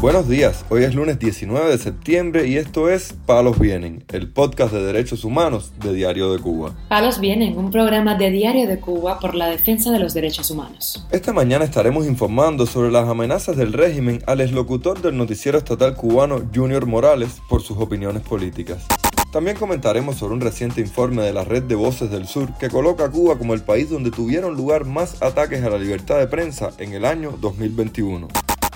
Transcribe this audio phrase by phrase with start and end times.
[0.00, 4.72] Buenos días, hoy es lunes 19 de septiembre y esto es Palos Vienen, el podcast
[4.72, 6.74] de derechos humanos de Diario de Cuba.
[6.88, 11.06] Palos Vienen, un programa de Diario de Cuba por la defensa de los derechos humanos.
[11.10, 16.40] Esta mañana estaremos informando sobre las amenazas del régimen al exlocutor del noticiero estatal cubano
[16.54, 18.86] Junior Morales por sus opiniones políticas.
[19.34, 23.04] También comentaremos sobre un reciente informe de la Red de Voces del Sur que coloca
[23.04, 26.70] a Cuba como el país donde tuvieron lugar más ataques a la libertad de prensa
[26.78, 28.28] en el año 2021.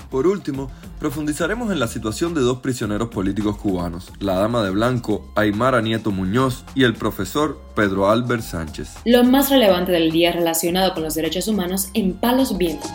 [0.09, 0.69] Por último,
[0.99, 6.11] profundizaremos en la situación de dos prisioneros políticos cubanos, la dama de blanco Aymara Nieto
[6.11, 8.95] Muñoz y el profesor Pedro Albert Sánchez.
[9.05, 12.91] Lo más relevante del día relacionado con los derechos humanos en Palos Vientos.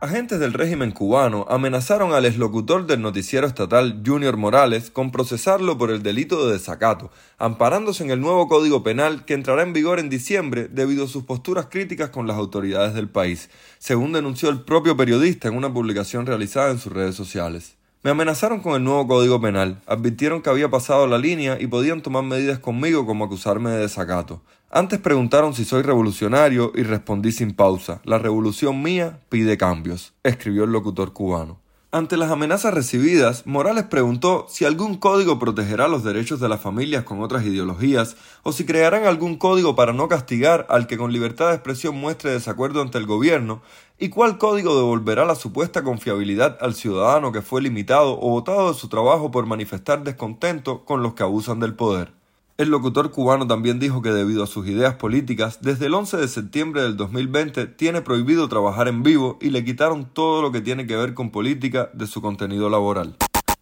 [0.00, 5.90] Agentes del régimen cubano amenazaron al exlocutor del noticiero estatal Junior Morales con procesarlo por
[5.90, 10.08] el delito de desacato, amparándose en el nuevo Código Penal que entrará en vigor en
[10.08, 14.96] diciembre debido a sus posturas críticas con las autoridades del país, según denunció el propio
[14.96, 17.77] periodista en una publicación realizada en sus redes sociales.
[18.04, 22.00] Me amenazaron con el nuevo Código Penal, advirtieron que había pasado la línea y podían
[22.00, 24.40] tomar medidas conmigo como acusarme de desacato.
[24.70, 28.00] Antes preguntaron si soy revolucionario y respondí sin pausa.
[28.04, 31.58] La revolución mía pide cambios, escribió el locutor cubano.
[31.90, 37.04] Ante las amenazas recibidas, Morales preguntó si algún código protegerá los derechos de las familias
[37.04, 41.48] con otras ideologías o si crearán algún código para no castigar al que con libertad
[41.48, 43.62] de expresión muestre desacuerdo ante el gobierno
[43.98, 48.78] y cuál código devolverá la supuesta confiabilidad al ciudadano que fue limitado o votado de
[48.78, 52.17] su trabajo por manifestar descontento con los que abusan del poder.
[52.58, 56.26] El locutor cubano también dijo que debido a sus ideas políticas, desde el 11 de
[56.26, 60.84] septiembre del 2020 tiene prohibido trabajar en vivo y le quitaron todo lo que tiene
[60.84, 63.14] que ver con política de su contenido laboral.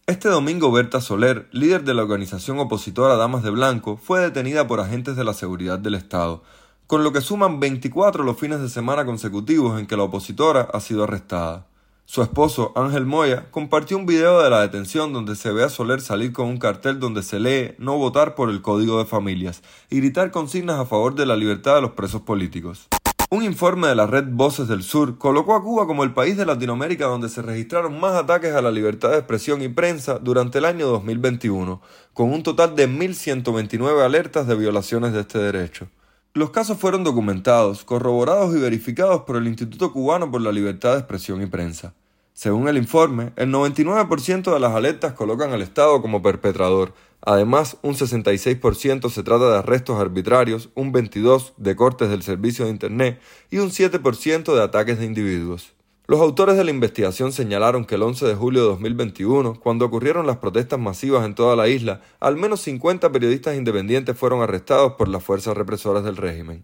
[0.07, 4.79] Este domingo Berta Soler, líder de la organización opositora Damas de Blanco, fue detenida por
[4.79, 6.41] agentes de la seguridad del Estado,
[6.87, 10.79] con lo que suman 24 los fines de semana consecutivos en que la opositora ha
[10.79, 11.67] sido arrestada.
[12.09, 15.99] Su esposo, Ángel Moya, compartió un video de la detención donde se ve a Soler
[15.99, 19.97] salir con un cartel donde se lee no votar por el Código de Familias y
[19.97, 22.87] gritar consignas a favor de la libertad de los presos políticos.
[23.29, 26.45] Un informe de la red Voces del Sur colocó a Cuba como el país de
[26.45, 30.65] Latinoamérica donde se registraron más ataques a la libertad de expresión y prensa durante el
[30.65, 31.81] año 2021,
[32.13, 35.89] con un total de 1.129 alertas de violaciones de este derecho.
[36.37, 40.99] Los casos fueron documentados, corroborados y verificados por el Instituto Cubano por la Libertad de
[40.99, 41.95] Expresión y Prensa.
[42.33, 46.93] Según el informe, el 99% de las alertas colocan al Estado como perpetrador.
[47.21, 52.71] Además, un 66% se trata de arrestos arbitrarios, un 22% de cortes del servicio de
[52.71, 53.19] Internet
[53.49, 55.73] y un 7% de ataques de individuos.
[56.09, 60.25] Los autores de la investigación señalaron que el 11 de julio de 2021, cuando ocurrieron
[60.25, 65.09] las protestas masivas en toda la isla, al menos 50 periodistas independientes fueron arrestados por
[65.09, 66.63] las fuerzas represoras del régimen.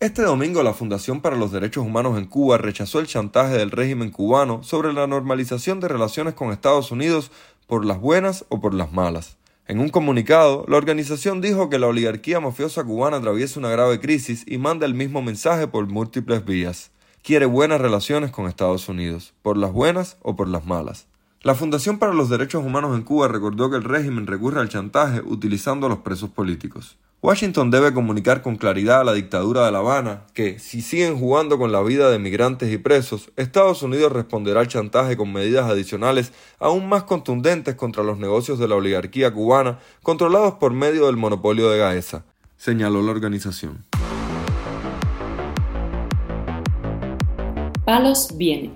[0.00, 4.10] Este domingo la Fundación para los Derechos Humanos en Cuba rechazó el chantaje del régimen
[4.10, 7.30] cubano sobre la normalización de relaciones con Estados Unidos
[7.68, 9.36] por las buenas o por las malas.
[9.68, 14.44] En un comunicado, la organización dijo que la oligarquía mafiosa cubana atraviesa una grave crisis
[14.48, 16.90] y manda el mismo mensaje por múltiples vías
[17.22, 21.06] quiere buenas relaciones con Estados Unidos, por las buenas o por las malas.
[21.42, 25.20] La Fundación para los Derechos Humanos en Cuba recordó que el régimen recurre al chantaje
[25.22, 26.98] utilizando a los presos políticos.
[27.22, 31.58] Washington debe comunicar con claridad a la dictadura de La Habana que, si siguen jugando
[31.58, 36.32] con la vida de migrantes y presos, Estados Unidos responderá al chantaje con medidas adicionales
[36.58, 41.68] aún más contundentes contra los negocios de la oligarquía cubana controlados por medio del monopolio
[41.68, 42.24] de Gaesa,
[42.56, 43.84] señaló la organización.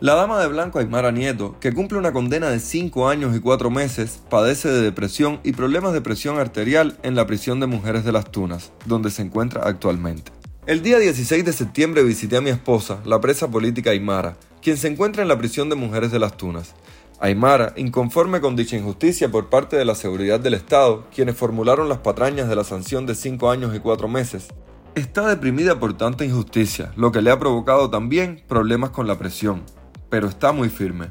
[0.00, 3.70] La dama de blanco Aymara Nieto, que cumple una condena de 5 años y 4
[3.70, 8.10] meses, padece de depresión y problemas de presión arterial en la prisión de mujeres de
[8.10, 10.32] las Tunas, donde se encuentra actualmente.
[10.66, 14.88] El día 16 de septiembre visité a mi esposa, la presa política Aymara, quien se
[14.88, 16.74] encuentra en la prisión de mujeres de las Tunas.
[17.20, 21.98] Aymara, inconforme con dicha injusticia por parte de la seguridad del Estado, quienes formularon las
[21.98, 24.48] patrañas de la sanción de 5 años y 4 meses,
[24.94, 29.64] Está deprimida por tanta injusticia, lo que le ha provocado también problemas con la presión,
[30.08, 31.10] pero está muy firme,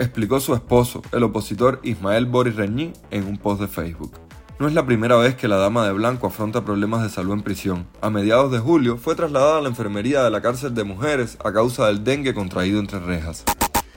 [0.00, 4.18] explicó su esposo, el opositor Ismael Boris Reñí, en un post de Facebook.
[4.58, 7.42] No es la primera vez que la dama de blanco afronta problemas de salud en
[7.42, 7.86] prisión.
[8.00, 11.52] A mediados de julio fue trasladada a la enfermería de la cárcel de mujeres a
[11.52, 13.44] causa del dengue contraído entre rejas.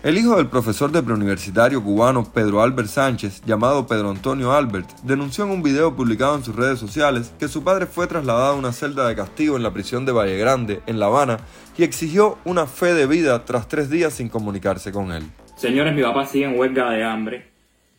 [0.04, 5.46] El hijo del profesor de preuniversitario cubano Pedro Albert Sánchez, llamado Pedro Antonio Albert, denunció
[5.46, 8.74] en un video publicado en sus redes sociales que su padre fue trasladado a una
[8.74, 11.38] celda de castigo en la prisión de Valle Grande, en La Habana,
[11.78, 15.24] y exigió una fe de vida tras tres días sin comunicarse con él.
[15.56, 17.48] Señores, mi papá sigue en huelga de hambre.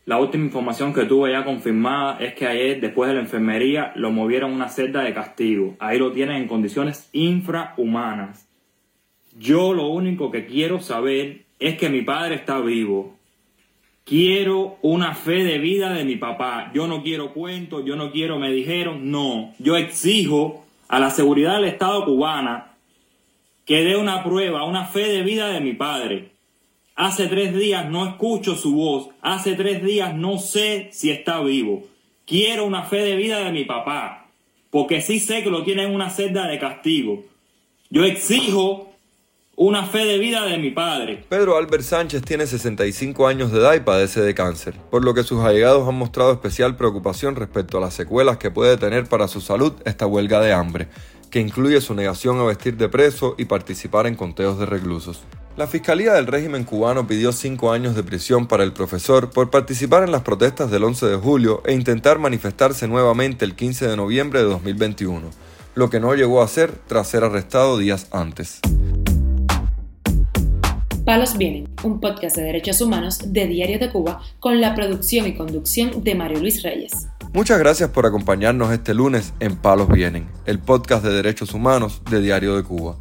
[0.04, 4.10] La última información que tuve ya confirmada es que ayer, después de la enfermería, lo
[4.10, 5.74] movieron a una celda de castigo.
[5.78, 8.46] Ahí lo tienen en condiciones infrahumanas.
[9.38, 13.14] Yo lo único que quiero saber es que mi padre está vivo
[14.04, 16.70] Quiero una fe de vida de mi papá.
[16.74, 19.54] Yo no quiero cuentos, yo no quiero, me dijeron, no.
[19.58, 22.74] Yo exijo a la seguridad del Estado cubana
[23.64, 26.32] que dé una prueba, una fe de vida de mi padre.
[26.94, 29.08] Hace tres días no escucho su voz.
[29.22, 31.84] Hace tres días no sé si está vivo.
[32.26, 34.26] Quiero una fe de vida de mi papá.
[34.68, 37.24] Porque sí sé que lo tiene en una celda de castigo.
[37.88, 38.93] Yo exijo
[39.56, 41.24] una fe de vida de mi padre.
[41.28, 45.22] Pedro Albert Sánchez tiene 65 años de edad y padece de cáncer, por lo que
[45.22, 49.40] sus allegados han mostrado especial preocupación respecto a las secuelas que puede tener para su
[49.40, 50.88] salud esta huelga de hambre,
[51.30, 55.22] que incluye su negación a vestir de preso y participar en conteos de reclusos.
[55.56, 60.02] La Fiscalía del régimen cubano pidió cinco años de prisión para el profesor por participar
[60.02, 64.40] en las protestas del 11 de julio e intentar manifestarse nuevamente el 15 de noviembre
[64.40, 65.30] de 2021,
[65.76, 68.60] lo que no llegó a hacer tras ser arrestado días antes.
[71.04, 75.34] Palos Vienen, un podcast de derechos humanos de Diario de Cuba con la producción y
[75.34, 77.08] conducción de Mario Luis Reyes.
[77.34, 82.22] Muchas gracias por acompañarnos este lunes en Palos Vienen, el podcast de derechos humanos de
[82.22, 82.96] Diario de Cuba.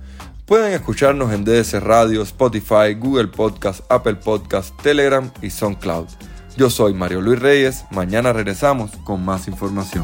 [0.45, 6.07] Pueden escucharnos en DS Radio, Spotify, Google Podcast, Apple Podcast, Telegram y SoundCloud.
[6.57, 10.03] Yo soy Mario Luis Reyes, mañana regresamos con más información.